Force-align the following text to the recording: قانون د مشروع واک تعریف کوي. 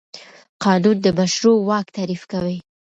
قانون 0.63 0.97
د 1.01 1.07
مشروع 1.19 1.57
واک 1.67 1.87
تعریف 1.97 2.21
کوي. 2.31 2.57